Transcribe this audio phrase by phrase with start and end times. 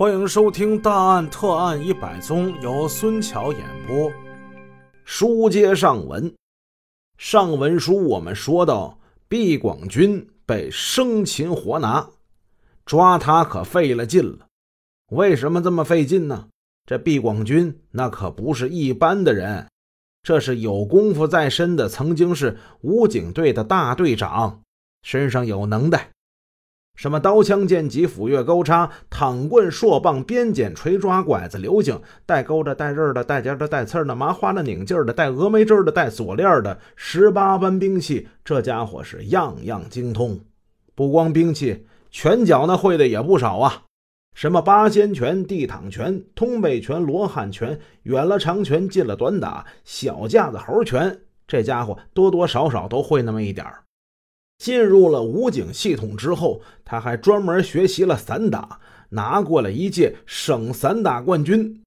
[0.00, 4.10] 欢迎收听《大案特案一百宗》，由孙桥演播。
[5.04, 6.34] 书接上文，
[7.18, 12.08] 上文书我们说到，毕广军被生擒活拿，
[12.86, 14.46] 抓他可费了劲了。
[15.10, 16.48] 为什么这么费劲呢？
[16.86, 19.68] 这毕广军那可不是一般的人，
[20.22, 24.62] 这是有功夫在身的，曾经是武警队的大队长，
[25.02, 26.08] 身上有能耐。
[27.00, 40.38] 什么刀枪剑戟斧钺钩叉躺棍槊棒鞭锏锤抓拐子流井带钩的带刃的带尖的带刺的麻花的拧劲的带峨眉针的带锁链的十八般兵器，这家伙是样样精通。
[40.94, 43.84] 不光兵器，拳脚那会的也不少啊。
[44.34, 53.84] 什么八仙拳、地躺拳、通背拳、罗汉拳，远了长拳，近了短打，小架子猴拳，这家伙多多少少都会那么一点儿。
[54.60, 58.78] 进入了武警系统之后，他还专门学习了散打，
[59.08, 61.82] 拿过了一届省散打冠军。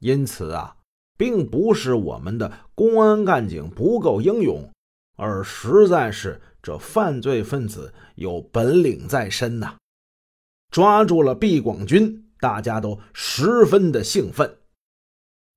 [0.00, 0.78] 因此啊，
[1.16, 4.68] 并不是我们的公安干警不够英勇，
[5.16, 9.76] 而实在是这犯罪分子有本领在身呐。
[10.72, 14.56] 抓住了毕广军，大家都十分的兴奋。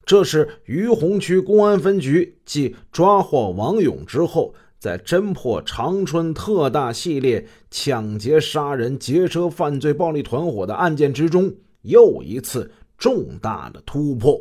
[0.05, 4.53] 这是于洪区公安分局继抓获王勇之后。
[4.85, 14.39] 在侦破长春特大系列抢劫、杀人、劫车犯罪暴力团伙的案件之中，又一次重大的突破。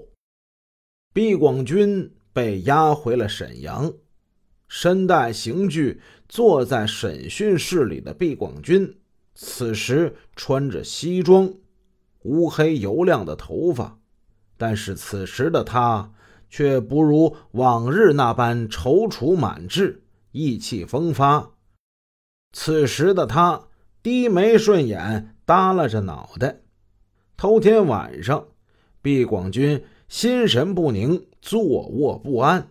[1.14, 3.90] 毕广军被押回了沈阳，
[4.68, 8.98] 身带刑具坐在审讯室里的毕广军，
[9.34, 11.54] 此时穿着西装，
[12.24, 13.98] 乌黑油亮的头发，
[14.58, 16.12] 但是此时的他
[16.50, 20.02] 却不如往日那般踌躇满志。
[20.34, 21.52] 意气风发，
[22.50, 23.68] 此时的他
[24.02, 26.62] 低眉顺眼，耷拉着脑袋。
[27.36, 28.48] 头天晚上，
[29.00, 32.68] 毕广军心神不宁，坐卧不安，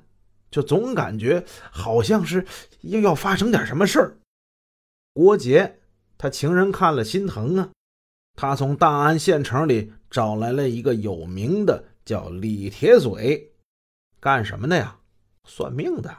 [0.52, 2.46] 就总感觉好像是
[2.82, 4.18] 又要发生点什么事儿。
[5.14, 5.80] 郭杰，
[6.18, 7.70] 他情人看了心疼啊，
[8.36, 13.54] 他从大安县城里找来了一个有名的，叫李铁嘴，
[14.20, 15.00] 干什么的呀？
[15.48, 16.14] 算命的。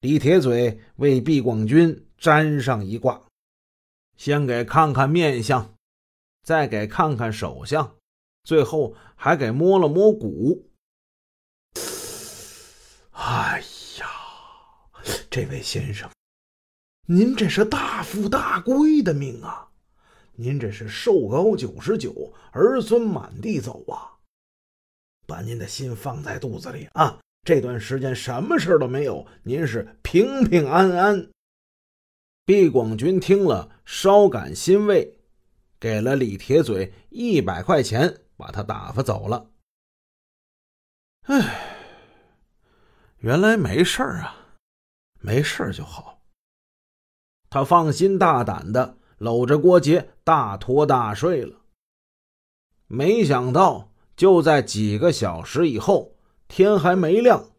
[0.00, 3.22] 李铁嘴为毕广军占上一卦，
[4.16, 5.74] 先给看看面相，
[6.42, 7.96] 再给看看手相，
[8.44, 10.70] 最后还给摸了摸骨。
[13.12, 13.62] 哎
[13.98, 14.06] 呀，
[15.30, 16.10] 这位先生，
[17.06, 19.70] 您这是大富大贵的命啊！
[20.34, 24.20] 您这是寿高九十九，儿孙满地走啊！
[25.26, 27.18] 把您的心放在肚子里啊！
[27.46, 31.30] 这段时间什么事都没有，您是平平安安。
[32.44, 35.20] 毕广军听了，稍感欣慰，
[35.78, 39.48] 给了李铁嘴一百块钱，把他打发走了。
[41.26, 41.76] 唉，
[43.18, 44.56] 原来没事啊，
[45.20, 46.20] 没事就好。
[47.48, 51.60] 他放心大胆的搂着郭杰大拖大睡了。
[52.88, 56.15] 没想到，就在几个小时以后。
[56.48, 57.50] 天还没亮，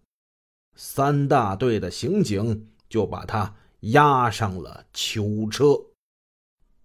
[0.76, 5.80] 三大队的刑警就把他押上了囚车。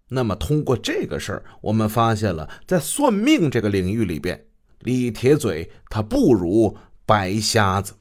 [0.09, 4.45] 那么，通过这个事儿，我们发现了，在算命这个领域里边，
[4.79, 7.93] 李铁嘴他不如白瞎子。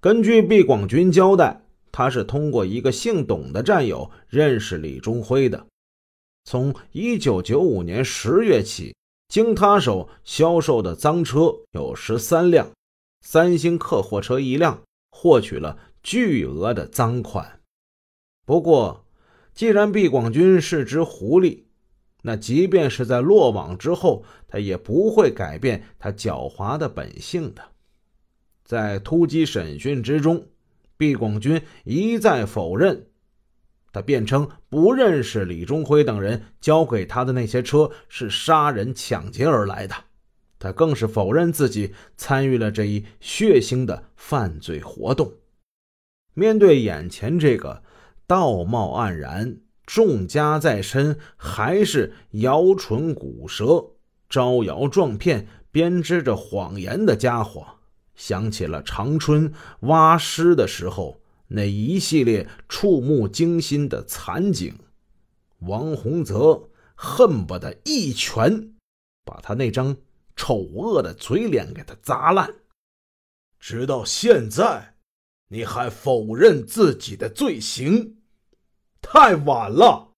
[0.00, 5.66] 根据毕广军交代，他是通过一个姓董的战友认识李忠辉的。
[6.44, 8.94] 从一九九五年十月起，
[9.28, 12.70] 经他手销售的赃车有十三辆。
[13.20, 17.60] 三星客货车一辆，获取了巨额的赃款。
[18.44, 19.06] 不过，
[19.54, 21.64] 既然毕广军是只狐狸，
[22.22, 27.62] 那即便是在落网之后，他也不会改变他狡猾的本性的。
[28.64, 30.48] 在突击审讯之中，
[30.96, 33.06] 毕广军一再否认，
[33.92, 39.94] 他辩称不认识李忠辉等人交给他的那些车是杀人抢劫而来的。
[40.60, 45.32] 他更是否认自己参与了这一血腥的犯罪活动。
[46.34, 47.82] 面对眼前这个
[48.26, 53.92] 道貌岸然、重家在身，还是摇唇鼓舌、
[54.28, 57.66] 招摇撞骗、编织着谎言的家伙，
[58.14, 64.74] 想起了长春挖尸的时候那一系列触目惊心的惨景，
[65.60, 68.74] 王洪泽恨不得一拳
[69.24, 69.96] 把他那张。
[70.40, 72.50] 丑恶的嘴脸给他砸烂！
[73.58, 74.94] 直到现在，
[75.48, 78.16] 你还否认自己的罪行，
[79.02, 80.14] 太晚了！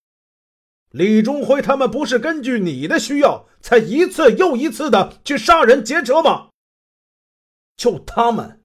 [0.91, 6.51] 李忠辉他们不是根据你的需要，才一次又一次的去杀人劫车吗？
[7.77, 8.63] 就他们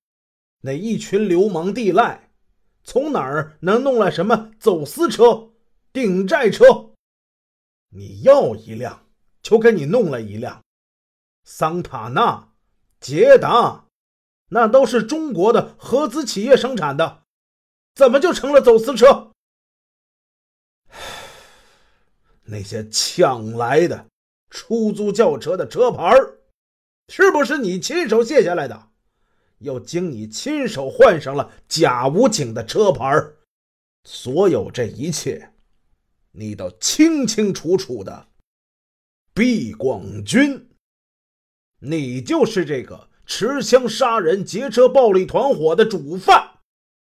[0.62, 2.30] 那一群流氓地赖，
[2.84, 5.50] 从哪儿能弄来什么走私车、
[5.92, 6.92] 顶债车？
[7.90, 9.08] 你要一辆，
[9.42, 10.64] 就给你弄了一辆。
[11.50, 12.50] 桑塔纳、
[13.00, 13.86] 捷达，
[14.50, 17.24] 那都是中国的合资企业生产的，
[17.96, 19.32] 怎么就成了走私车？
[22.44, 24.08] 那些抢来的
[24.50, 26.14] 出租轿车的车牌
[27.08, 28.90] 是不是你亲手卸下来的？
[29.60, 33.10] 又经你亲手换上了假武警的车牌
[34.04, 35.54] 所有这一切，
[36.34, 38.28] 你都清清楚楚的。
[39.34, 40.67] 毕广军，
[41.80, 46.44] 你就是这个持枪杀人劫车暴力团伙的主犯，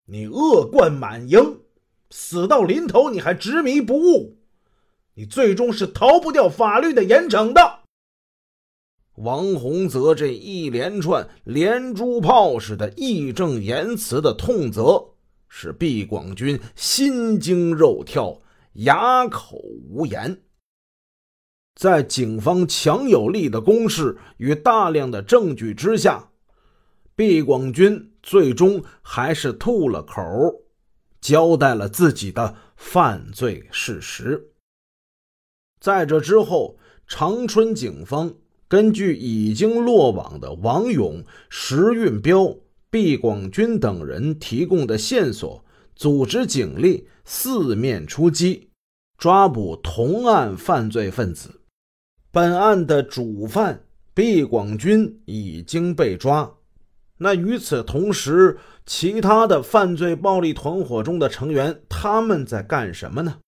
[0.07, 1.61] 你恶贯满盈，
[2.11, 4.37] 死到临头你还执迷不悟。
[5.15, 7.81] 你最终是逃不掉法律的严惩的。
[9.17, 15.13] 王洪泽这一连串连珠炮似的义正言辞的痛责，
[15.49, 18.41] 使毕广军心惊肉跳，
[18.75, 19.59] 哑口
[19.91, 20.43] 无言。
[21.81, 26.29] 在警方强有力的攻势与大量的证据之下，
[27.17, 30.23] 毕广军最终还是吐了口，
[31.23, 34.51] 交代了自己的犯罪事实。
[35.81, 38.35] 在这之后，长春警方
[38.69, 42.59] 根据已经落网的王勇、石运彪、
[42.91, 45.65] 毕广军等人提供的线索，
[45.97, 48.69] 组织警力四面出击，
[49.17, 51.60] 抓捕同案犯罪分子。
[52.33, 53.85] 本案的主犯
[54.15, 56.55] 毕广军已经被抓。
[57.19, 58.57] 那与此同时，
[58.87, 63.39] 其他的犯罪暴力团伙中的成员，他们在干什么呢？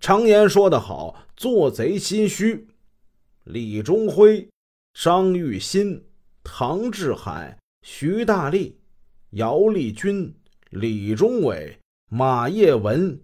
[0.00, 2.68] 常言说得好，做贼心虚。
[3.44, 4.48] 李忠辉、
[4.94, 6.04] 张玉新、
[6.44, 8.78] 唐志海、徐大力、
[9.30, 10.32] 姚立军、
[10.70, 11.76] 李忠伟、
[12.08, 13.20] 马业文、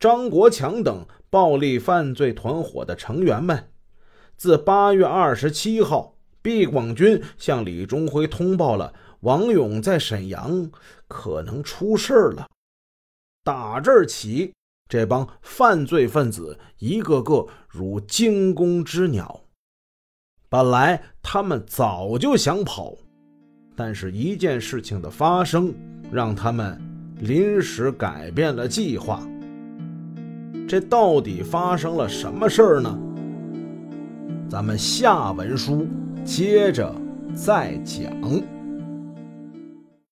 [0.00, 3.69] 张国强等暴力犯罪团伙的成员们，
[4.40, 10.70] 自八月二十七号，毕广军向李忠辉通报了王勇在沈阳
[11.06, 12.48] 可能出事了。
[13.44, 14.50] 打这儿起。
[14.88, 19.42] 这帮犯罪分子一个个如惊弓之鸟，
[20.48, 22.94] 本来他们早就想跑，
[23.76, 25.70] 但是一件事情的发生
[26.10, 26.80] 让他们
[27.18, 29.20] 临时改变了计划。
[30.66, 32.98] 这到底发生了什么事儿呢？
[34.50, 35.86] 咱们下文书
[36.24, 36.92] 接着
[37.36, 38.59] 再讲。